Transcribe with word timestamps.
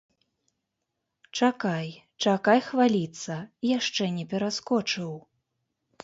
Чакай, 1.39 1.89
чакай 2.25 2.59
хваліцца, 2.69 3.33
яшчэ 3.77 4.03
не 4.15 4.25
пераскочыў. 4.31 5.11